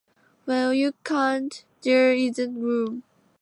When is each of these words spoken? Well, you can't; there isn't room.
Well, 0.47 0.73
you 0.73 0.93
can't; 1.03 1.63
there 1.83 2.11
isn't 2.15 2.59
room. 2.59 3.03